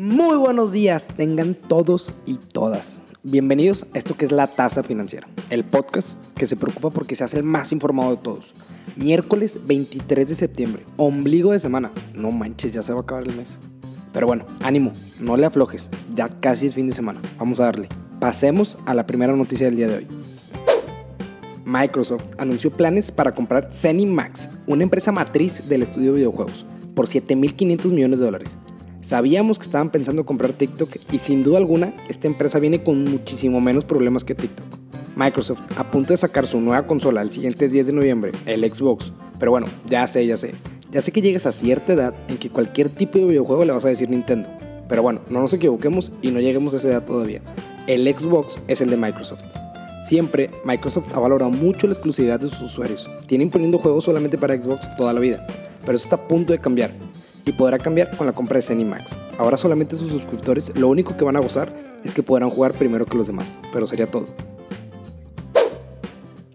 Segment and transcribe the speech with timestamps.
[0.00, 3.02] Muy buenos días, tengan todos y todas.
[3.22, 7.22] Bienvenidos a esto que es La Tasa Financiera, el podcast que se preocupa porque se
[7.22, 8.54] hace el más informado de todos.
[8.96, 11.92] Miércoles 23 de septiembre, ombligo de semana.
[12.14, 13.58] No manches, ya se va a acabar el mes.
[14.14, 17.20] Pero bueno, ánimo, no le aflojes, ya casi es fin de semana.
[17.38, 17.90] Vamos a darle.
[18.20, 20.06] Pasemos a la primera noticia del día de hoy.
[21.66, 26.64] Microsoft anunció planes para comprar ZeniMax, una empresa matriz del estudio de videojuegos,
[26.94, 28.56] por 7.500 millones de dólares.
[29.02, 33.60] Sabíamos que estaban pensando comprar TikTok y sin duda alguna esta empresa viene con muchísimo
[33.60, 34.66] menos problemas que TikTok.
[35.16, 39.12] Microsoft a punto de sacar su nueva consola el siguiente 10 de noviembre, el Xbox.
[39.38, 40.52] Pero bueno, ya sé, ya sé.
[40.90, 43.84] Ya sé que llegas a cierta edad en que cualquier tipo de videojuego le vas
[43.84, 44.50] a decir Nintendo.
[44.88, 47.42] Pero bueno, no nos equivoquemos y no lleguemos a esa edad todavía.
[47.86, 49.42] El Xbox es el de Microsoft.
[50.06, 53.08] Siempre Microsoft ha valorado mucho la exclusividad de sus usuarios.
[53.26, 55.46] Tienen poniendo juegos solamente para Xbox toda la vida.
[55.80, 56.90] Pero eso está a punto de cambiar.
[57.44, 59.16] Y podrá cambiar con la compra de Zenimax.
[59.38, 61.74] Ahora solamente sus suscriptores lo único que van a gozar
[62.04, 63.54] es que podrán jugar primero que los demás.
[63.72, 64.26] Pero sería todo.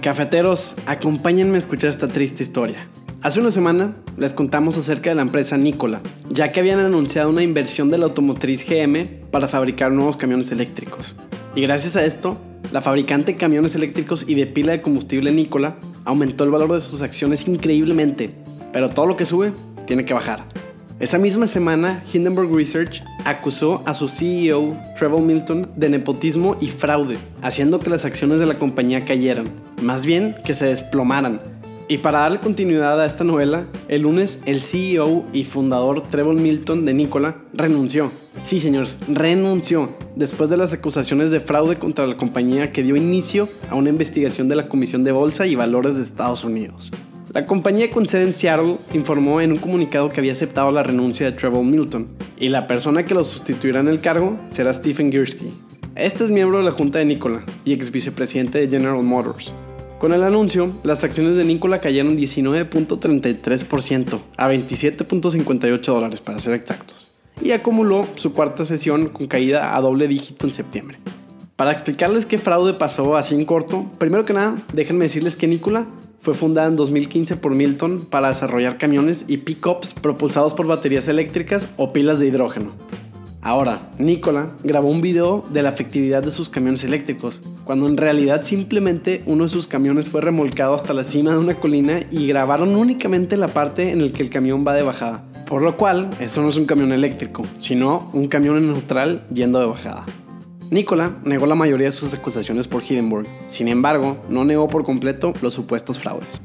[0.00, 2.88] Cafeteros, acompáñenme a escuchar esta triste historia.
[3.22, 7.44] Hace una semana les contamos acerca de la empresa Nikola, ya que habían anunciado una
[7.44, 11.14] inversión de la automotriz GM para fabricar nuevos camiones eléctricos.
[11.54, 12.36] Y gracias a esto,
[12.72, 16.80] la fabricante de camiones eléctricos y de pila de combustible Nikola aumentó el valor de
[16.80, 18.30] sus acciones increíblemente,
[18.72, 19.52] pero todo lo que sube
[19.86, 20.42] tiene que bajar.
[21.00, 27.16] Esa misma semana, Hindenburg Research acusó a su CEO, Trevor Milton, de nepotismo y fraude,
[27.42, 29.50] haciendo que las acciones de la compañía cayeran,
[29.82, 31.40] más bien que se desplomaran.
[31.88, 36.86] Y para darle continuidad a esta novela, el lunes el CEO y fundador Trevor Milton
[36.86, 38.10] de Nikola renunció.
[38.42, 43.48] Sí, señores, renunció después de las acusaciones de fraude contra la compañía que dio inicio
[43.68, 46.92] a una investigación de la Comisión de Bolsa y Valores de Estados Unidos.
[47.34, 51.24] La compañía con sede en Seattle informó en un comunicado que había aceptado la renuncia
[51.24, 55.50] de Trevor Milton y la persona que lo sustituirá en el cargo será Stephen Girsky.
[55.94, 59.54] Este es miembro de la junta de Nikola y ex vicepresidente de General Motors.
[59.98, 67.14] Con el anuncio, las acciones de Nikola cayeron 19.33% a 27.58 dólares para ser exactos,
[67.40, 70.98] y acumuló su cuarta sesión con caída a doble dígito en septiembre.
[71.56, 75.86] Para explicarles qué fraude pasó así en corto, primero que nada, déjenme decirles que Nikola
[76.22, 81.70] fue fundada en 2015 por Milton para desarrollar camiones y pickups propulsados por baterías eléctricas
[81.76, 82.70] o pilas de hidrógeno.
[83.40, 88.42] Ahora, Nikola grabó un video de la efectividad de sus camiones eléctricos, cuando en realidad
[88.42, 92.76] simplemente uno de sus camiones fue remolcado hasta la cima de una colina y grabaron
[92.76, 95.24] únicamente la parte en la que el camión va de bajada.
[95.48, 99.66] Por lo cual, esto no es un camión eléctrico, sino un camión neutral yendo de
[99.66, 100.06] bajada.
[100.72, 105.34] Nikola negó la mayoría de sus acusaciones por Hindenburg, sin embargo, no negó por completo
[105.42, 106.40] los supuestos fraudes.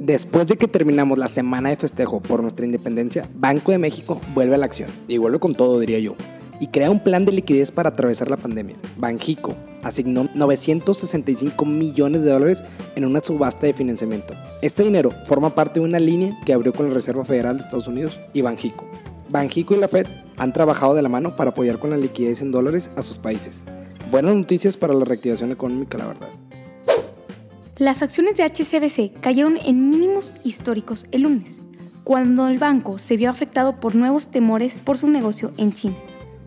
[0.00, 4.56] Después de que terminamos la semana de festejo por nuestra independencia, Banco de México vuelve
[4.56, 6.16] a la acción, y vuelve con todo diría yo,
[6.58, 8.74] y crea un plan de liquidez para atravesar la pandemia.
[8.96, 12.64] Banjico asignó 965 millones de dólares
[12.96, 14.34] en una subasta de financiamiento.
[14.60, 17.86] Este dinero forma parte de una línea que abrió con la Reserva Federal de Estados
[17.86, 18.86] Unidos y Banjico.
[19.34, 20.06] Banjico y la Fed
[20.36, 23.64] han trabajado de la mano para apoyar con la liquidez en dólares a sus países.
[24.08, 26.28] Buenas noticias para la reactivación económica, la verdad.
[27.78, 31.60] Las acciones de HCBC cayeron en mínimos históricos el lunes,
[32.04, 35.96] cuando el banco se vio afectado por nuevos temores por su negocio en China.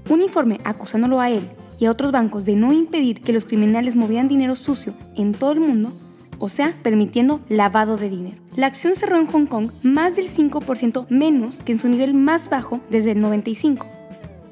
[0.10, 1.44] Un informe acusándolo a él
[1.80, 5.52] y a otros bancos de no impedir que los criminales movieran dinero sucio en todo
[5.52, 5.92] el mundo,
[6.40, 8.38] o sea, permitiendo lavado de dinero.
[8.56, 12.50] La acción cerró en Hong Kong más del 5% menos que en su nivel más
[12.50, 13.86] bajo desde el 95.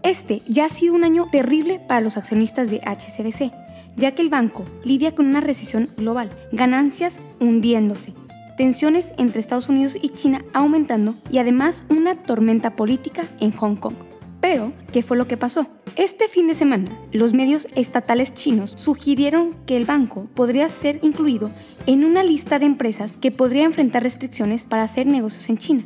[0.04, 3.52] Este ya ha sido un año terrible para los accionistas de HCBC,
[3.96, 8.14] ya que el banco lidia con una recesión global, ganancias hundiéndose,
[8.58, 13.96] tensiones entre Estados Unidos y China aumentando y además una tormenta política en Hong Kong.
[14.42, 15.66] Pero, ¿qué fue lo que pasó?
[15.96, 21.50] Este fin de semana, los medios estatales chinos sugirieron que el banco podría ser incluido
[21.88, 25.84] en una lista de empresas que podría enfrentar restricciones para hacer negocios en China.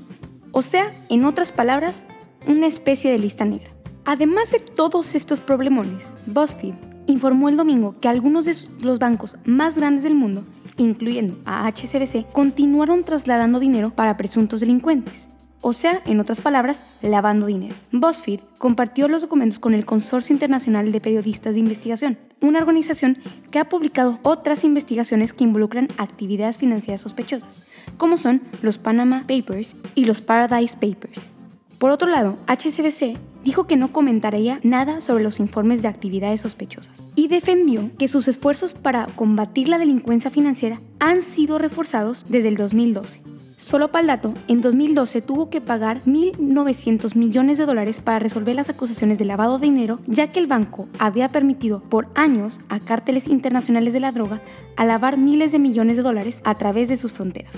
[0.52, 2.06] O sea, en otras palabras,
[2.48, 3.70] una especie de lista negra.
[4.06, 6.76] Además de todos estos problemones, BuzzFeed
[7.08, 10.46] informó el domingo que algunos de los bancos más grandes del mundo,
[10.78, 15.28] incluyendo a HCBC, continuaron trasladando dinero para presuntos delincuentes.
[15.62, 17.76] o sea, en otras palabras, lavando dinero.
[17.92, 23.18] BuzzFeed compartió los documentos con el Consorcio Internacional de Periodistas de Investigación, una organización
[23.52, 27.64] que ha publicado otras investigaciones que involucran actividades financieras sospechosas,
[27.98, 31.32] como son los Panama Papers y los Paradise Papers.
[31.78, 37.04] Por otro lado, HCBC dijo que no comentaría nada sobre los informes de actividades sospechosas
[37.16, 42.58] y defendió que sus esfuerzos para combatir la delincuencia financiera han sido reforzados desde el
[42.58, 43.29] 2012
[43.70, 48.56] Solo para el dato, en 2012 tuvo que pagar 1.900 millones de dólares para resolver
[48.56, 52.80] las acusaciones de lavado de dinero, ya que el banco había permitido por años a
[52.80, 54.42] cárteles internacionales de la droga
[54.76, 57.54] a lavar miles de millones de dólares a través de sus fronteras.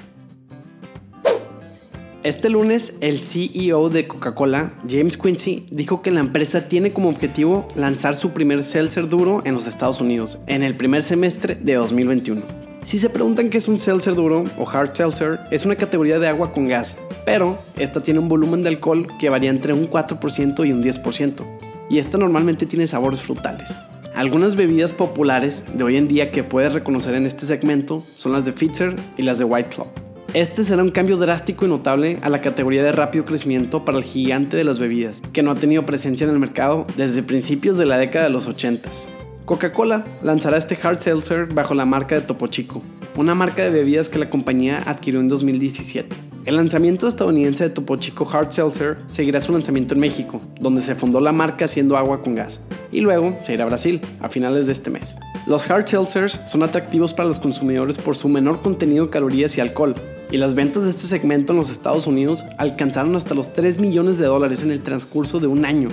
[2.23, 7.69] Este lunes, el CEO de Coca-Cola, James Quincy, dijo que la empresa tiene como objetivo
[7.77, 12.60] lanzar su primer seltzer duro en los Estados Unidos en el primer semestre de 2021.
[12.85, 16.27] Si se preguntan qué es un seltzer duro o hard seltzer, es una categoría de
[16.27, 20.67] agua con gas, pero esta tiene un volumen de alcohol que varía entre un 4%
[20.67, 21.45] y un 10%,
[21.89, 23.69] y esta normalmente tiene sabores frutales.
[24.13, 28.43] Algunas bebidas populares de hoy en día que puedes reconocer en este segmento son las
[28.43, 29.87] de Fitzer y las de White Claw.
[30.33, 34.03] Este será un cambio drástico y notable a la categoría de rápido crecimiento para el
[34.03, 37.85] gigante de las bebidas, que no ha tenido presencia en el mercado desde principios de
[37.85, 39.20] la década de los 80s.
[39.51, 42.81] Coca-Cola lanzará este hard seltzer bajo la marca de Topo Chico,
[43.17, 46.15] una marca de bebidas que la compañía adquirió en 2017.
[46.45, 50.95] El lanzamiento estadounidense de Topo Chico Hard Seltzer seguirá su lanzamiento en México, donde se
[50.95, 52.61] fundó la marca haciendo agua con gas,
[52.93, 55.17] y luego se irá a Brasil a finales de este mes.
[55.45, 59.59] Los hard seltzers son atractivos para los consumidores por su menor contenido de calorías y
[59.59, 59.95] alcohol,
[60.31, 64.17] y las ventas de este segmento en los Estados Unidos alcanzaron hasta los 3 millones
[64.17, 65.89] de dólares en el transcurso de un año,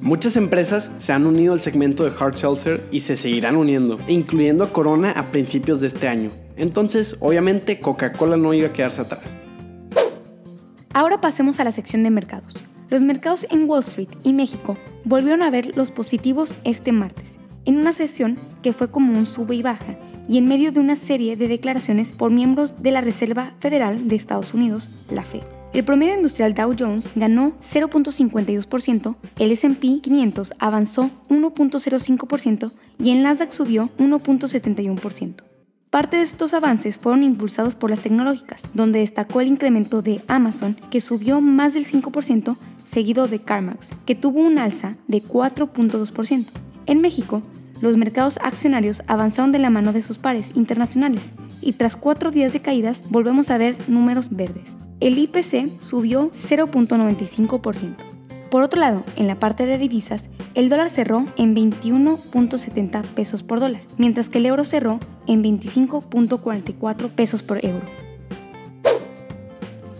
[0.00, 4.72] Muchas empresas se han unido al segmento de hard seltzer y se seguirán uniendo, incluyendo
[4.72, 6.30] Corona a principios de este año.
[6.56, 9.36] Entonces, obviamente, Coca-Cola no iba a quedarse atrás.
[10.94, 12.54] Ahora pasemos a la sección de mercados.
[12.90, 17.76] Los mercados en Wall Street y México volvieron a ver los positivos este martes, en
[17.76, 19.98] una sesión que fue como un sube y baja,
[20.28, 24.16] y en medio de una serie de declaraciones por miembros de la Reserva Federal de
[24.16, 25.57] Estados Unidos, la Fed.
[25.74, 33.52] El promedio industrial Dow Jones ganó 0.52%, el SP 500 avanzó 1.05% y el Nasdaq
[33.52, 35.44] subió 1.71%.
[35.90, 40.74] Parte de estos avances fueron impulsados por las tecnológicas, donde destacó el incremento de Amazon,
[40.90, 42.56] que subió más del 5%,
[42.90, 46.46] seguido de CarMax, que tuvo un alza de 4.2%.
[46.86, 47.42] En México,
[47.82, 51.30] los mercados accionarios avanzaron de la mano de sus pares internacionales,
[51.60, 57.96] y tras cuatro días de caídas volvemos a ver números verdes el IPC subió 0.95%.
[58.50, 63.60] Por otro lado, en la parte de divisas, el dólar cerró en 21.70 pesos por
[63.60, 67.86] dólar, mientras que el euro cerró en 25.44 pesos por euro.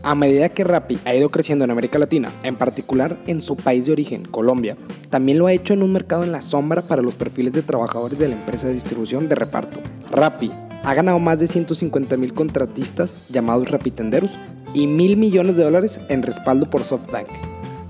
[0.02, 3.84] A medida que Rappi ha ido creciendo en América Latina, en particular en su país
[3.84, 4.76] de origen, Colombia,
[5.10, 8.18] también lo ha hecho en un mercado en la sombra para los perfiles de trabajadores
[8.18, 9.80] de la empresa de distribución de reparto.
[10.10, 10.50] Rappi
[10.82, 14.38] ha ganado más de 150 mil contratistas llamados rapitenderos
[14.74, 17.28] y mil millones de dólares en respaldo por SoftBank.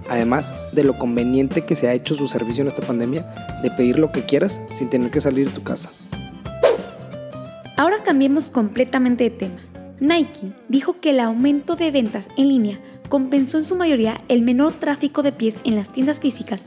[0.09, 3.29] Además de lo conveniente que se ha hecho su servicio en esta pandemia
[3.63, 5.91] de pedir lo que quieras sin tener que salir de tu casa.
[7.77, 9.61] Ahora cambiemos completamente de tema.
[10.01, 12.79] Nike dijo que el aumento de ventas en línea
[13.09, 16.67] compensó en su mayoría el menor tráfico de pies en las tiendas físicas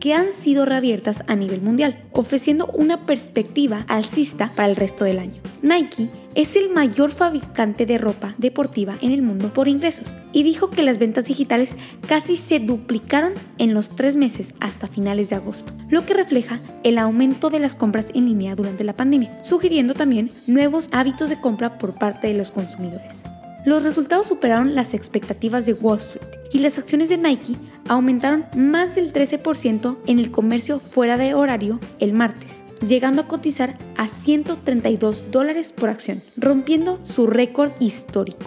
[0.00, 5.20] que han sido reabiertas a nivel mundial, ofreciendo una perspectiva alcista para el resto del
[5.20, 5.40] año.
[5.62, 10.70] Nike es el mayor fabricante de ropa deportiva en el mundo por ingresos y dijo
[10.70, 11.74] que las ventas digitales
[12.06, 16.98] casi se duplicaron en los tres meses hasta finales de agosto, lo que refleja el
[16.98, 21.78] aumento de las compras en línea durante la pandemia, sugiriendo también nuevos hábitos de compra
[21.78, 23.22] por parte de los consumidores.
[23.64, 27.56] Los resultados superaron las expectativas de Wall Street y las acciones de Nike
[27.88, 33.74] aumentaron más del 13% en el comercio fuera de horario el martes llegando a cotizar
[33.96, 38.44] a 132 dólares por acción, rompiendo su récord histórico.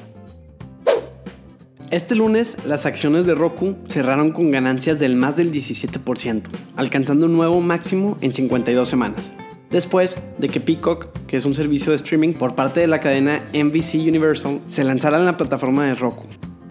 [1.92, 6.44] Este lunes, las acciones de Roku cerraron con ganancias del más del 17%,
[6.76, 9.34] alcanzando un nuevo máximo en 52 semanas.
[9.70, 13.44] Después de que Peacock, que es un servicio de streaming por parte de la cadena
[13.54, 16.26] NBC Universal, se lanzara en la plataforma de Roku.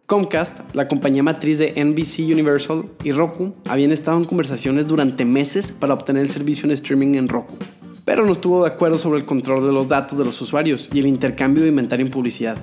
[0.06, 5.72] Comcast, la compañía matriz de NBC Universal y Roku habían estado en conversaciones durante meses
[5.72, 7.56] para obtener el servicio en streaming en Roku,
[8.04, 10.98] pero no estuvo de acuerdo sobre el control de los datos de los usuarios y
[10.98, 12.58] el intercambio de inventario en publicidad.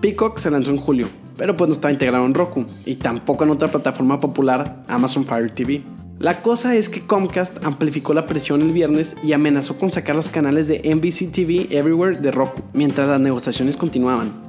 [0.00, 3.50] Peacock se lanzó en julio, pero pues no estaba integrado en Roku y tampoco en
[3.50, 5.82] otra plataforma popular, Amazon Fire TV.
[6.20, 10.28] La cosa es que Comcast amplificó la presión el viernes y amenazó con sacar los
[10.28, 14.45] canales de NBC TV Everywhere de Roku mientras las negociaciones continuaban.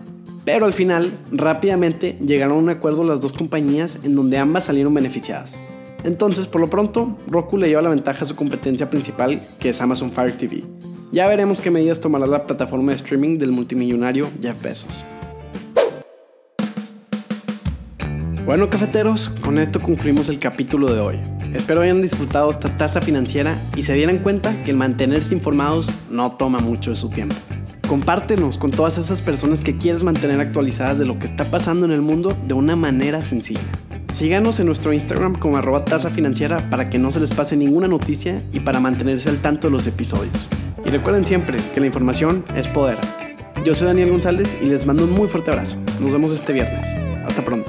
[0.48, 4.94] Pero al final, rápidamente llegaron a un acuerdo las dos compañías en donde ambas salieron
[4.94, 5.58] beneficiadas.
[6.06, 9.82] Entonces, por lo pronto, Roku le lleva la ventaja a su competencia principal, que es
[9.82, 10.64] Amazon Fire TV.
[11.12, 15.04] Ya veremos qué medidas tomará la plataforma de streaming del multimillonario Jeff Bezos.
[18.46, 21.20] Bueno, cafeteros, con esto concluimos el capítulo de hoy.
[21.54, 26.38] Espero hayan disfrutado esta tasa financiera y se dieran cuenta que el mantenerse informados no
[26.38, 27.36] toma mucho de su tiempo.
[27.88, 31.94] Compártenos con todas esas personas que quieres mantener actualizadas de lo que está pasando en
[31.94, 33.62] el mundo de una manera sencilla.
[34.14, 37.88] Síganos en nuestro Instagram como arroba tasa financiera para que no se les pase ninguna
[37.88, 40.34] noticia y para mantenerse al tanto de los episodios.
[40.86, 42.98] Y recuerden siempre que la información es poder.
[43.64, 45.78] Yo soy Daniel González y les mando un muy fuerte abrazo.
[46.02, 46.88] Nos vemos este viernes.
[47.26, 47.67] Hasta pronto.